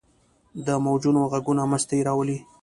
د 0.65 0.67
موجونو 0.85 1.21
ږغونه 1.31 1.63
مستي 1.71 1.99
راولي. 2.07 2.37